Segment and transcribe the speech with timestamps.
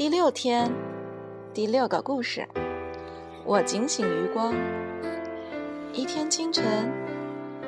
[0.00, 0.72] 第六天，
[1.52, 2.48] 第六个故事。
[3.44, 4.54] 我警醒余光。
[5.92, 6.64] 一天清晨，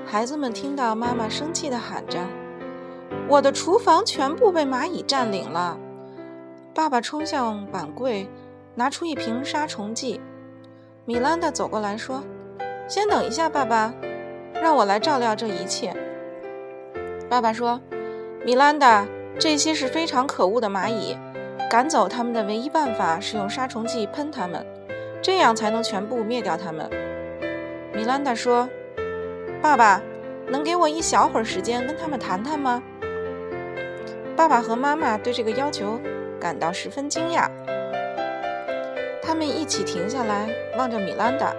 [0.06, 2.19] 孩子们听到妈妈生气地喊着
[3.29, 5.79] ：“我的厨房全部被蚂蚁占领了！”
[6.74, 8.26] 爸爸冲向碗柜，
[8.74, 10.19] 拿出一瓶杀虫剂。
[11.04, 12.24] 米兰达走过来说
[12.88, 13.92] ：“先等一下，爸爸，
[14.54, 15.94] 让我来照料这一切。”
[17.28, 17.78] 爸爸说
[18.42, 19.06] ：“米兰达，
[19.38, 21.15] 这些是非常可恶的蚂蚁。”
[21.73, 24.63] 赶走它们的唯一办法是用杀虫剂喷它们，
[25.23, 26.87] 这样才能全部灭掉它们。
[27.95, 28.69] 米兰达说
[29.63, 30.03] ：“爸爸，
[30.49, 32.83] 能给我一小会儿时间跟他们谈谈吗？”
[34.37, 35.99] 爸爸和妈妈对这个要求
[36.39, 37.49] 感到十分惊讶。
[39.23, 41.55] 他们一起停下来，望着米兰达，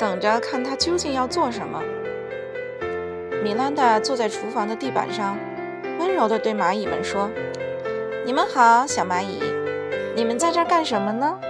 [0.00, 1.80] 等着看他究竟要做什么。
[3.44, 5.38] 米兰达坐在厨房的地板上，
[6.00, 7.30] 温柔地对蚂蚁们说。
[8.24, 9.42] 你们好，小蚂蚁，
[10.14, 11.40] 你们在这儿干什么呢？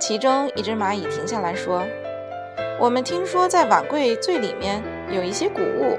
[0.00, 1.84] 其中一只蚂蚁停下来说
[2.80, 5.96] ：“我们听说在碗柜最里面有一些谷物，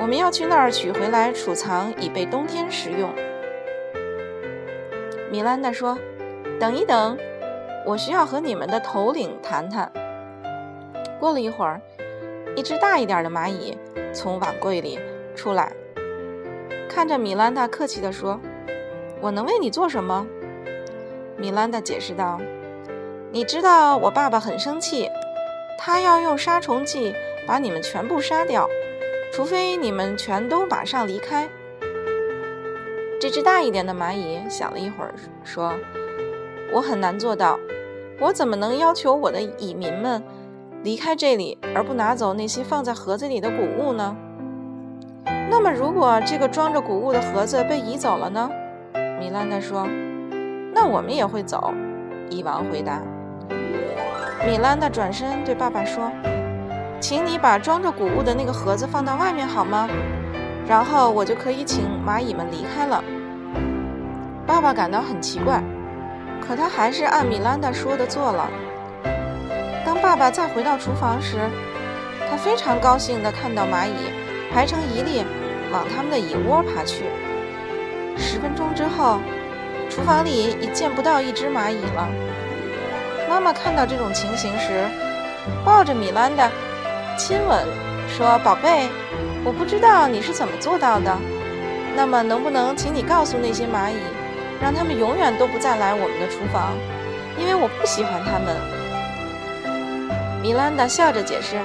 [0.00, 3.10] 我们要去那儿取回来储藏，以备冬天食用。”
[5.30, 5.98] 米兰达说
[6.58, 7.18] ：“等一等，
[7.84, 9.92] 我需要和你们的头领谈谈。”
[11.20, 11.82] 过了一会儿，
[12.56, 13.76] 一只大一点的蚂蚁
[14.10, 14.98] 从碗柜里
[15.36, 15.70] 出来，
[16.88, 18.40] 看着米兰达，客气地说。
[19.22, 20.26] 我能为你做什么？
[21.38, 22.40] 米兰达解释道
[23.30, 25.08] ：“你知道我爸爸很生气，
[25.78, 27.14] 他要用杀虫剂
[27.46, 28.68] 把你们全部杀掉，
[29.32, 31.48] 除非你们全都马上离开。”
[33.20, 35.14] 这只大一点的蚂蚁想了一会儿，
[35.44, 35.72] 说
[36.74, 37.60] ：“我很难做到，
[38.18, 40.20] 我怎么能要求我的蚁民们
[40.82, 44.16] 离开这里，而不拿走那些放在盒子里的谷物呢？
[45.48, 48.50] 那么，如果这个装着谷物的盒子被移走了呢？”
[49.22, 49.86] 米兰达说
[50.74, 51.72] ：“那我们也会走。”
[52.28, 53.00] 蚁王回答。
[54.44, 56.10] 米兰达转身对爸爸说
[56.98, 59.88] ：“请你把装着谷物的那个盒子放到外面好吗？
[60.66, 63.00] 然后我就可以请蚂蚁们离开了。”
[64.44, 65.62] 爸爸感到很奇怪，
[66.40, 68.50] 可他还是按米兰达说的做了。
[69.86, 71.38] 当爸爸再回到厨房时，
[72.28, 74.10] 他非常高兴地看到蚂蚁
[74.52, 75.24] 排成一列
[75.72, 77.04] 往他们的蚁窝爬去。
[78.22, 79.18] 十分钟之后，
[79.90, 82.08] 厨房里已见不到一只蚂蚁了。
[83.28, 84.84] 妈妈看到这种情形时，
[85.64, 86.48] 抱着米兰达，
[87.18, 87.66] 亲吻，
[88.08, 88.88] 说：“宝贝，
[89.44, 91.14] 我不知道你是怎么做到的。
[91.96, 93.96] 那么，能不能请你告诉那些蚂蚁，
[94.62, 96.72] 让他们永远都不再来我们的厨房，
[97.36, 98.56] 因为我不喜欢他们。”
[100.40, 101.56] 米兰达笑着解释：“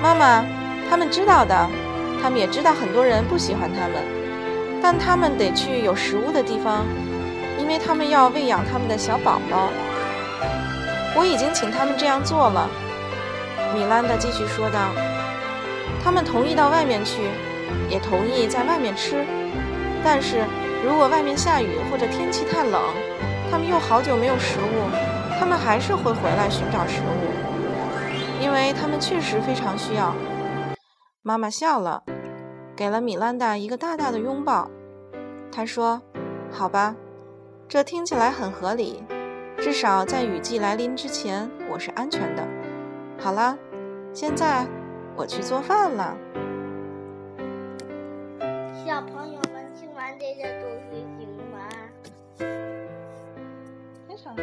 [0.00, 0.44] 妈妈，
[0.88, 1.68] 他们知道的，
[2.22, 4.02] 他们也知道很多人不喜欢他们。”
[4.84, 6.84] 但他们得去有食物的地方，
[7.58, 9.70] 因为他们要喂养他们的小宝宝。
[11.16, 12.68] 我已经请他们这样做了，
[13.74, 14.90] 米兰达继续说道。
[16.04, 17.30] 他们同意到外面去，
[17.88, 19.24] 也同意在外面吃。
[20.04, 20.44] 但是
[20.84, 22.78] 如果外面下雨或者天气太冷，
[23.50, 24.84] 他们又好久没有食物，
[25.40, 30.14] 他们还是会回来寻找食物，因为他们确实非常需要。
[31.22, 32.02] 妈妈笑了。
[32.76, 34.68] 给了米兰达一个大大的拥抱，
[35.52, 36.02] 他说
[36.50, 36.96] ：“好吧，
[37.68, 39.04] 这听起来很合理，
[39.58, 42.42] 至少在雨季来临之前，我是安全的。
[43.18, 43.56] 好了，
[44.12, 44.66] 现在
[45.14, 46.16] 我去做饭了。”
[48.84, 51.68] 小朋友们听完这些故事行吗？
[54.08, 54.42] 非常好。